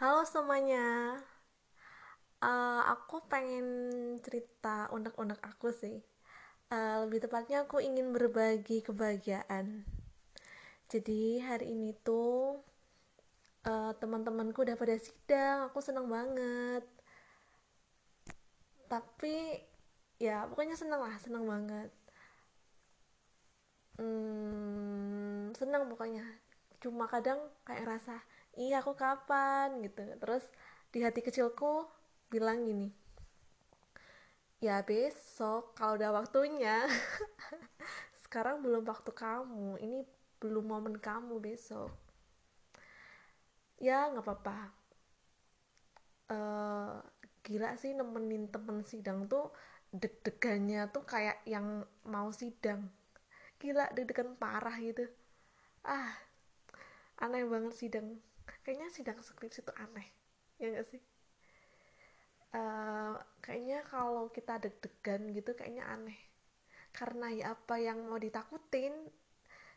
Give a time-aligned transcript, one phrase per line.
[0.00, 1.12] Halo semuanya,
[2.40, 3.68] uh, aku pengen
[4.24, 6.00] cerita unek-unek aku sih.
[6.72, 9.84] Uh, lebih tepatnya aku ingin berbagi kebahagiaan.
[10.88, 12.64] Jadi hari ini tuh
[13.68, 16.80] uh, teman-temanku udah pada sidang, aku seneng banget.
[18.88, 19.60] Tapi
[20.16, 21.92] ya pokoknya seneng lah, seneng banget.
[24.00, 26.24] Hmm, seneng pokoknya.
[26.80, 27.36] Cuma kadang
[27.68, 28.16] kayak rasa
[28.62, 29.68] iya aku kapan?
[29.84, 30.02] gitu.
[30.20, 30.44] Terus
[30.92, 31.88] di hati kecilku
[32.30, 33.00] bilang gini
[34.60, 36.84] ya besok kalau udah waktunya.
[38.24, 40.04] Sekarang belum waktu kamu ini
[40.38, 41.88] belum momen kamu besok.
[43.80, 44.58] Ya nggak apa-apa.
[46.30, 47.00] Uh,
[47.42, 49.50] gila sih nemenin temen sidang tuh
[49.90, 52.92] deg-degannya tuh kayak yang mau sidang.
[53.56, 55.08] Gila deg-degan parah gitu.
[55.82, 56.12] Ah
[57.20, 58.16] aneh banget sidang
[58.64, 60.08] kayaknya sidang skripsi itu aneh.
[60.60, 61.02] Ya gak sih?
[62.50, 66.18] Uh, kayaknya kalau kita deg-degan gitu kayaknya aneh.
[66.90, 68.92] Karena ya apa yang mau ditakutin?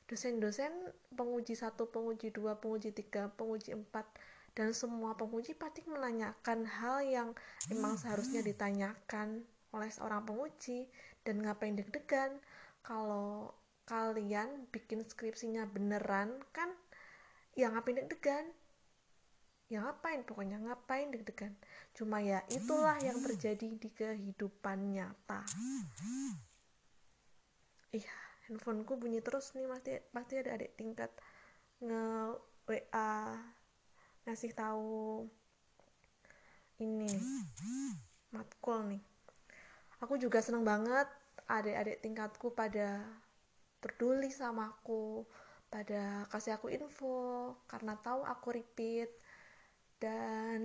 [0.04, 4.04] Dosen-dosen penguji satu penguji dua penguji tiga penguji empat
[4.52, 7.30] dan semua penguji pasti menanyakan hal yang
[7.72, 10.92] emang seharusnya ditanyakan oleh seorang penguji
[11.24, 12.36] dan ngapain deg-degan.
[12.84, 13.56] Kalau
[13.88, 16.68] kalian bikin skripsinya beneran kan
[17.56, 18.46] ya ngapain deg-degan
[19.74, 20.22] ya ngapain?
[20.22, 21.58] Pokoknya ngapain deg-degan.
[21.98, 25.42] Cuma ya itulah yang terjadi di kehidupan nyata.
[27.90, 28.16] Iya
[28.46, 31.12] handphoneku bunyi terus nih pasti pasti ada adik tingkat
[31.80, 32.36] nge
[32.68, 33.16] WA
[34.28, 35.28] ngasih tahu
[36.80, 37.10] ini
[38.36, 39.04] matkul nih.
[40.04, 41.08] Aku juga seneng banget
[41.48, 43.04] adik-adik tingkatku pada
[43.84, 45.28] peduli sama aku
[45.68, 49.10] pada kasih aku info karena tahu aku repeat
[50.04, 50.60] dan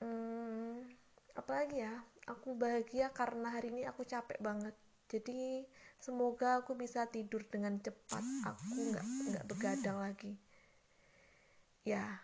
[0.00, 0.88] hmm,
[1.36, 1.92] apalagi ya?
[2.24, 4.72] Aku bahagia karena hari ini aku capek banget.
[5.12, 5.68] Jadi
[6.00, 8.24] semoga aku bisa tidur dengan cepat.
[8.48, 10.32] Aku nggak nggak begadang lagi.
[11.84, 12.16] Ya.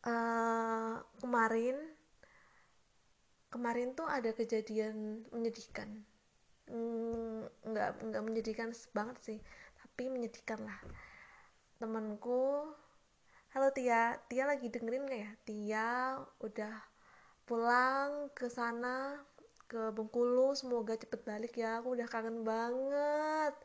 [0.00, 1.76] Uh, kemarin
[3.52, 6.00] kemarin tuh ada kejadian menyedihkan.
[6.70, 9.38] Hmm, nggak nggak menyedihkan banget sih.
[9.76, 10.80] Tapi menyedihkan lah
[11.80, 12.68] temanku.
[13.56, 14.20] Halo Tia.
[14.28, 15.32] Tia lagi dengerin gak ya?
[15.48, 15.88] Tia
[16.44, 16.76] udah
[17.48, 19.16] pulang ke sana
[19.64, 20.52] ke Bengkulu.
[20.52, 21.80] Semoga cepet balik ya.
[21.80, 23.56] Aku udah kangen banget.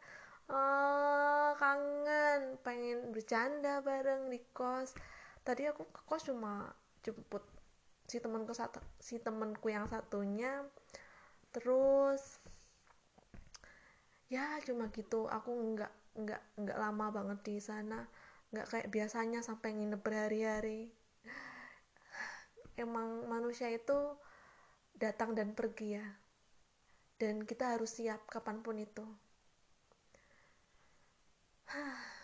[0.48, 2.56] Oh, kangen.
[2.64, 4.96] Pengen bercanda bareng di kos.
[5.44, 6.72] Tadi aku ke kos cuma
[7.04, 7.44] jemput
[8.08, 10.64] si temanku satu si temanku yang satunya.
[11.52, 12.40] Terus
[14.32, 15.28] ya cuma gitu.
[15.28, 18.08] Aku nggak nggak nggak lama banget di sana.
[18.52, 20.88] Nggak kayak biasanya sampai nginep berhari-hari.
[22.84, 24.16] Emang manusia itu
[24.96, 26.08] datang dan pergi ya.
[27.20, 29.04] Dan kita harus siap kapan pun itu.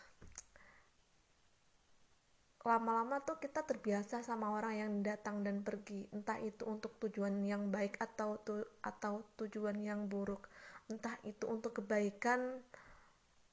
[2.62, 6.08] Lama-lama tuh kita terbiasa sama orang yang datang dan pergi.
[6.16, 10.47] Entah itu untuk tujuan yang baik atau tu atau tujuan yang buruk.
[10.88, 12.62] Entah itu untuk kebaikan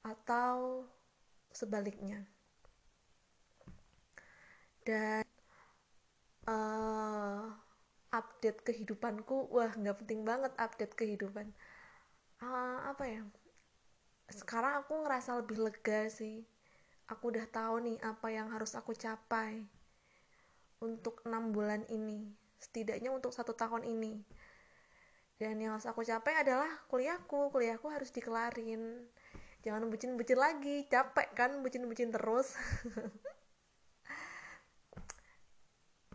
[0.04, 0.86] atau
[1.52, 2.24] sebaliknya.
[4.86, 5.24] Dan
[6.48, 7.52] uh,
[8.08, 11.52] update kehidupanku wah nggak penting banget update kehidupan.
[12.40, 13.22] Uh, apa ya?
[14.32, 16.44] Sekarang aku ngerasa lebih lega sih.
[17.08, 19.64] Aku udah tahu nih apa yang harus aku capai
[20.84, 24.20] untuk enam bulan ini setidaknya untuk satu tahun ini.
[25.38, 27.54] Dan yang harus aku capai adalah kuliahku.
[27.54, 29.06] Kuliahku harus dikelarin
[29.64, 32.54] jangan bucin-bucin lagi capek kan bucin-bucin terus.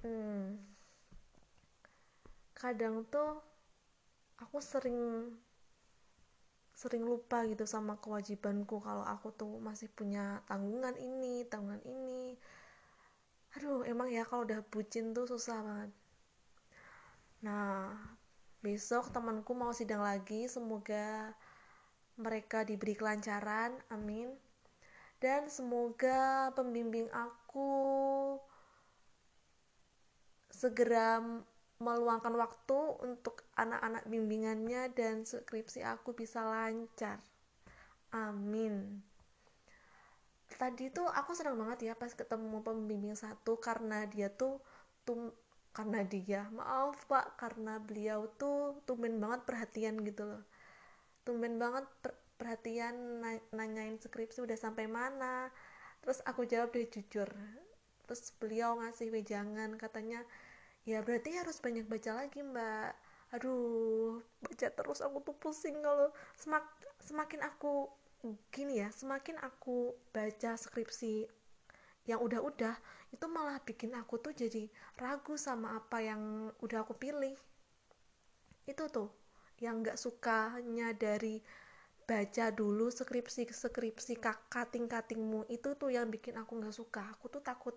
[0.04, 0.60] Hmm.
[2.60, 3.40] kadang tuh
[4.40, 5.32] aku sering
[6.76, 12.36] sering lupa gitu sama kewajibanku kalau aku tuh masih punya tanggungan ini tanggungan ini.
[13.56, 15.92] Aduh emang ya kalau udah bucin tuh susah banget.
[17.48, 17.96] Nah
[18.64, 21.36] besok temanku mau sidang lagi semoga
[22.18, 24.30] mereka diberi kelancaran, amin.
[25.18, 27.72] Dan semoga pembimbing aku
[30.54, 31.24] segera
[31.82, 37.20] meluangkan waktu untuk anak-anak bimbingannya dan skripsi aku bisa lancar.
[38.14, 39.02] Amin.
[40.54, 44.62] Tadi tuh aku senang banget ya pas ketemu pembimbing satu karena dia tuh
[45.04, 45.34] tum
[45.74, 50.46] karena dia maaf pak karena beliau tuh tumben banget perhatian gitu loh
[51.24, 53.24] tumben banget per perhatian
[53.56, 55.48] nanyain skripsi udah sampai mana.
[56.04, 57.30] Terus aku jawab deh jujur.
[58.04, 60.20] Terus beliau ngasih wejangan katanya
[60.84, 62.92] ya berarti harus banyak baca lagi mbak.
[63.32, 66.68] Aduh baca terus aku tuh pusing kalau semak
[67.00, 67.88] semakin aku
[68.52, 71.28] gini ya semakin aku baca skripsi
[72.08, 72.76] yang udah-udah
[73.16, 74.68] itu malah bikin aku tuh jadi
[75.00, 77.36] ragu sama apa yang udah aku pilih.
[78.68, 79.23] Itu tuh
[79.64, 81.40] yang nggak sukanya dari
[82.04, 84.20] baca dulu skripsi skripsi
[84.52, 87.04] kating katingmu itu tuh yang bikin aku nggak suka.
[87.16, 87.76] Aku tuh takut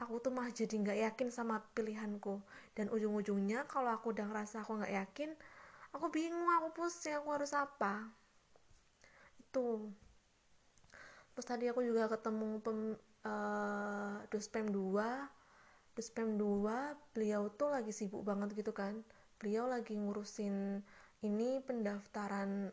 [0.00, 2.40] aku tuh mah jadi nggak yakin sama pilihanku.
[2.72, 5.30] Dan ujung-ujungnya kalau aku udah ngerasa aku nggak yakin
[5.92, 8.08] aku bingung aku pusing aku harus apa.
[9.36, 9.92] Itu.
[11.36, 15.42] Terus tadi aku juga ketemu pem, uh, Duspem 2
[15.92, 19.04] Duspem 2 beliau tuh lagi sibuk banget gitu kan.
[19.36, 20.80] Beliau lagi ngurusin
[21.22, 22.70] ini pendaftaran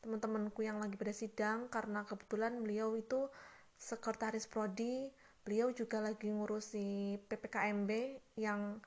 [0.00, 3.28] teman-temanku yang lagi pada sidang karena kebetulan beliau itu
[3.76, 5.12] sekretaris prodi
[5.44, 7.90] beliau juga lagi ngurusi PPKMB
[8.36, 8.80] yang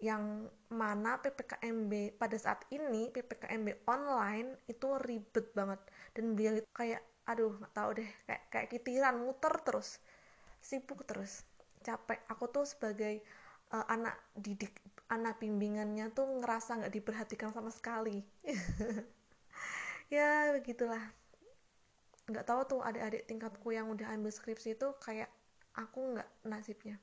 [0.00, 5.80] yang mana PPKMB pada saat ini PPKMB online itu ribet banget.
[6.16, 10.00] Dan beliau itu kayak aduh nggak tahu deh kayak kayak kitiran muter terus
[10.64, 11.44] sibuk terus
[11.84, 12.16] capek.
[12.32, 13.20] Aku tuh sebagai
[13.76, 14.72] uh, anak didik
[15.10, 18.22] anak bimbingannya tuh ngerasa nggak diperhatikan sama sekali.
[20.10, 20.98] Ya begitulah.
[22.26, 25.30] Nggak tahu tuh adik-adik tingkatku yang udah ambil skripsi itu kayak
[25.78, 26.98] aku nggak nasibnya.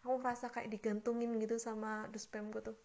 [0.00, 2.76] Aku ngerasa kayak digantungin gitu sama duspemku tuh.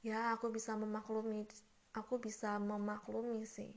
[0.00, 1.44] Ya aku bisa memaklumi
[1.92, 3.72] aku bisa memaklumi sih.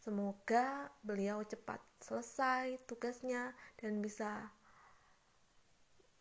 [0.00, 4.48] Semoga beliau cepat selesai tugasnya dan bisa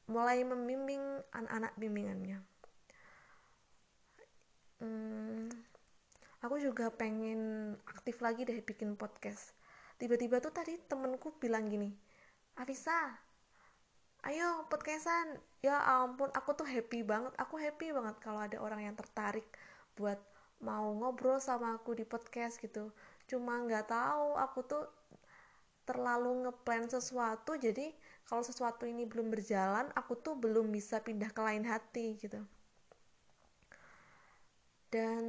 [0.07, 2.39] mulai membimbing anak-anak bimbingannya.
[4.81, 5.51] Hmm,
[6.41, 9.53] aku juga pengen aktif lagi deh bikin podcast.
[10.01, 11.93] Tiba-tiba tuh tadi temenku bilang gini,
[12.57, 13.13] Avisa,
[14.25, 15.37] ayo podcastan.
[15.63, 17.33] Ya ampun, aku tuh happy banget.
[17.39, 19.45] Aku happy banget kalau ada orang yang tertarik
[19.93, 20.19] buat
[20.63, 22.95] mau ngobrol sama aku di podcast gitu
[23.27, 24.83] cuma nggak tahu aku tuh
[25.83, 27.91] terlalu ngeplan sesuatu jadi
[28.23, 32.39] kalau sesuatu ini belum berjalan aku tuh belum bisa pindah ke lain hati gitu
[34.93, 35.25] dan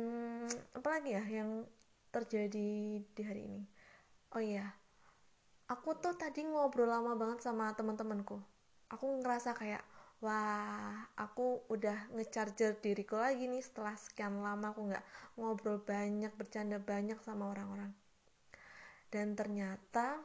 [0.76, 1.64] apa lagi ya yang
[2.12, 3.62] terjadi di hari ini?
[4.36, 4.84] Oh iya
[5.68, 8.36] aku tuh tadi ngobrol lama banget sama teman-temanku.
[8.92, 9.80] Aku ngerasa kayak
[10.20, 15.04] wah aku udah ngecharger diriku lagi nih setelah sekian lama aku nggak
[15.40, 17.92] ngobrol banyak bercanda banyak sama orang-orang.
[19.08, 20.20] Dan ternyata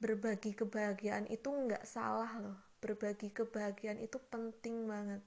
[0.00, 2.58] berbagi kebahagiaan itu nggak salah loh.
[2.80, 5.20] Berbagi kebahagiaan itu penting banget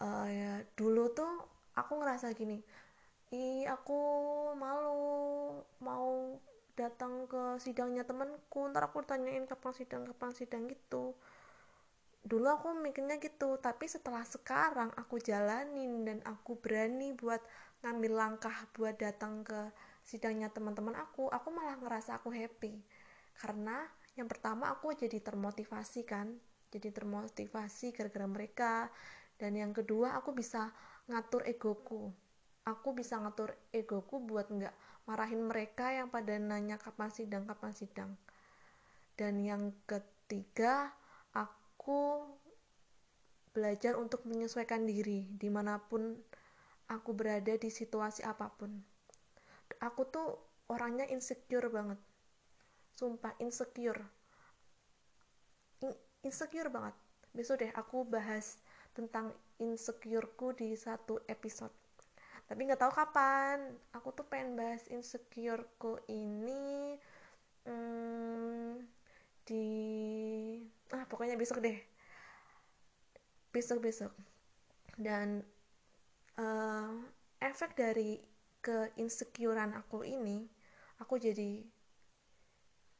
[0.00, 1.30] uh, ya dulu tuh
[1.76, 2.58] aku ngerasa gini
[3.30, 4.00] ih aku
[4.58, 6.34] malu mau
[6.74, 11.14] datang ke sidangnya temanku ntar aku tanyain kapan sidang kapan sidang gitu.
[12.20, 17.40] Dulu aku mikirnya gitu tapi setelah sekarang aku jalanin dan aku berani buat
[17.86, 19.70] ngambil langkah buat datang ke
[20.02, 22.80] sidangnya teman-teman aku aku malah ngerasa aku happy.
[23.38, 23.86] Karena
[24.18, 26.34] yang pertama aku jadi termotivasi kan
[26.70, 28.72] jadi termotivasi gara-gara mereka
[29.40, 30.68] dan yang kedua aku bisa
[31.08, 32.12] ngatur egoku.
[32.68, 34.76] Aku bisa ngatur egoku buat nggak
[35.08, 38.12] marahin mereka yang pada nanya kapan sidang kapan sidang.
[39.16, 40.92] Dan yang ketiga
[41.32, 42.20] aku
[43.56, 46.20] belajar untuk menyesuaikan diri di mana pun
[46.92, 48.76] aku berada di situasi apa pun.
[49.80, 50.36] Aku tuh
[50.68, 51.96] orangnya insecure banget.
[52.92, 54.04] Sumpah insecure.
[55.80, 56.92] In insecure banget.
[57.32, 58.60] Besok deh aku bahas
[58.96, 61.72] tentang insecureku di satu episode.
[62.50, 63.78] Tapi nggak tahu kapan.
[63.94, 66.98] Aku tuh pengen bahas insecureku ini
[67.66, 68.82] hmm,
[69.46, 69.66] di
[70.90, 71.78] ah pokoknya besok deh.
[73.54, 74.12] Besok besok.
[74.98, 75.46] Dan
[76.38, 76.90] uh,
[77.38, 78.18] efek dari
[78.60, 80.44] keinsecurean aku ini
[81.00, 81.64] aku jadi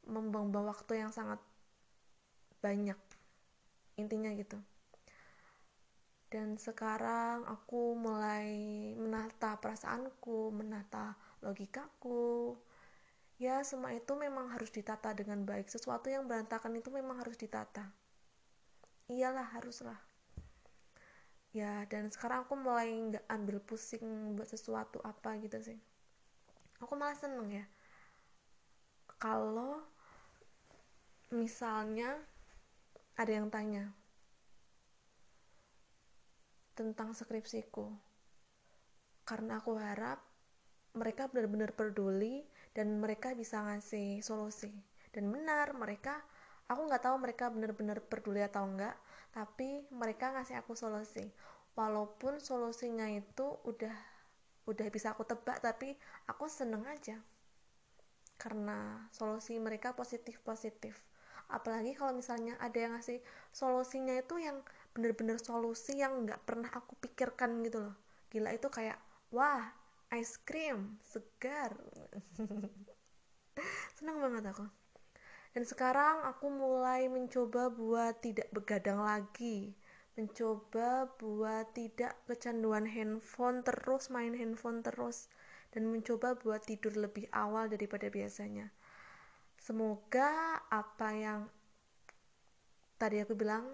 [0.08, 1.36] membuang-buang waktu yang sangat
[2.64, 2.96] banyak
[4.00, 4.56] intinya gitu
[6.30, 8.46] dan sekarang aku mulai
[8.94, 12.54] menata perasaanku menata logikaku.
[13.42, 15.66] Ya semua itu memang harus ditata dengan baik.
[15.66, 17.90] Sesuatu yang berantakan itu memang harus ditata.
[19.10, 19.98] Iyalah haruslah.
[21.50, 25.78] Ya dan sekarang aku mulai nggak ambil pusing buat sesuatu apa gitu sih.
[26.78, 27.66] Aku malah seneng ya.
[29.18, 29.82] Kalau
[31.34, 32.22] misalnya
[33.18, 33.90] ada yang tanya
[36.74, 37.90] tentang skripsiku.
[39.24, 40.18] Karena aku harap
[40.96, 42.42] mereka benar-benar peduli
[42.74, 44.70] dan mereka bisa ngasih solusi.
[45.14, 46.18] Dan benar mereka
[46.70, 48.94] aku nggak tahu mereka benar-benar peduli atau enggak
[49.30, 51.30] tapi mereka ngasih aku solusi.
[51.78, 53.94] Walaupun solusinya itu udah
[54.66, 55.94] udah bisa aku tebak tapi
[56.26, 57.18] aku seneng aja.
[58.40, 60.96] Karena solusi mereka positif positif
[61.50, 63.18] apalagi kalau misalnya ada yang ngasih
[63.50, 67.96] solusinya itu yang bener-bener solusi yang nggak pernah aku pikirkan gitu loh.
[68.30, 68.98] Gila itu kayak
[69.30, 69.70] wah
[70.10, 71.74] ice cream segar.
[73.96, 74.66] Senang banget aku.
[75.50, 79.74] Dan sekarang aku mulai mencoba buat tidak begadang lagi.
[80.14, 85.26] Mencoba buat tidak kecanduan handphone terus main handphone terus.
[85.70, 88.70] Dan mencoba buat tidur lebih awal daripada biasanya.
[89.58, 91.40] Semoga apa yang
[92.98, 93.66] tadi aku bilang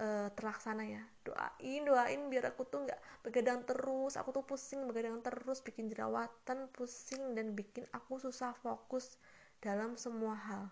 [0.00, 1.02] uh, terlaksana ya.
[1.26, 4.16] Doain doain biar aku tuh nggak begadang terus.
[4.16, 9.18] Aku tuh pusing begadang terus bikin jerawatan pusing dan bikin aku susah fokus
[9.60, 10.70] dalam semua hal.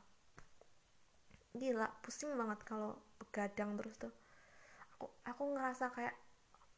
[1.53, 4.15] Gila pusing banget kalau begadang terus tuh.
[4.97, 6.15] Aku aku ngerasa kayak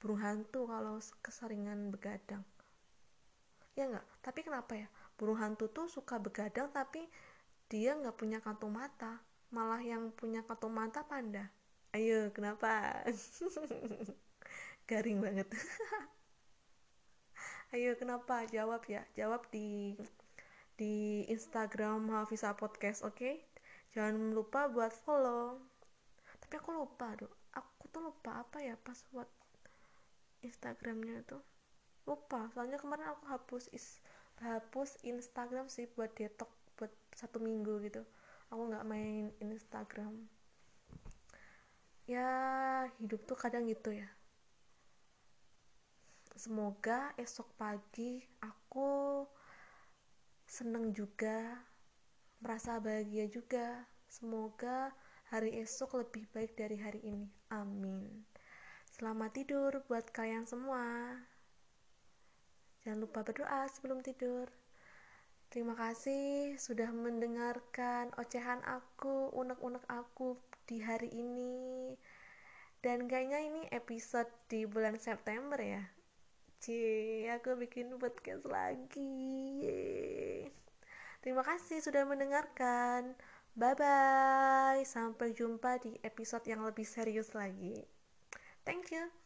[0.03, 2.43] burung hantu kalau keseringan begadang.
[3.79, 4.05] Ya nggak?
[4.25, 4.89] Tapi kenapa ya?
[5.15, 7.05] Burung hantu tuh suka begadang tapi
[7.71, 9.21] dia nggak punya kantung mata.
[9.53, 11.53] Malah yang punya kantung mata panda
[11.97, 13.05] ayo kenapa?
[14.89, 15.49] Garing banget.
[17.73, 18.45] Ayo kenapa?
[18.53, 19.97] Jawab ya jawab di
[20.77, 23.17] di Instagram Hafisa Podcast oke?
[23.17, 23.41] Okay?
[23.93, 25.61] jangan lupa buat follow.
[26.41, 29.29] Tapi aku lupa dong aku tuh lupa apa ya password
[30.41, 31.39] Instagramnya itu.
[32.09, 34.01] Lupa soalnya kemarin aku hapus is
[34.41, 38.03] hapus Instagram sih buat detok buat satu minggu gitu.
[38.53, 40.29] Aku nggak main Instagram
[42.07, 42.29] ya
[42.99, 44.09] hidup tuh kadang gitu ya
[46.33, 49.23] semoga esok pagi aku
[50.53, 51.57] seneng juga
[52.43, 53.87] merasa bahagia juga.
[54.11, 54.93] Semoga
[55.33, 57.31] hari esok lebih baik dari hari ini.
[57.55, 58.27] Amin.
[58.93, 61.17] Selamat tidur buat kalian semua.
[62.85, 64.51] Jangan lupa berdoa sebelum tidur.
[65.49, 71.95] Terima kasih sudah mendengarkan ocehan aku, unek-unek aku di hari ini.
[72.83, 75.87] Dan kayaknya ini episode di bulan September ya.
[76.63, 79.71] Cie, aku bikin podcast lagi.
[81.23, 83.15] Terima kasih sudah mendengarkan.
[83.55, 84.83] Bye bye.
[84.83, 87.83] Sampai jumpa di episode yang lebih serius lagi.
[88.67, 89.22] Thank you.